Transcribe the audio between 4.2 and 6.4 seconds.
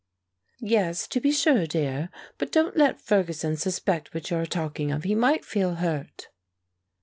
you are talking of; he might feel hurt."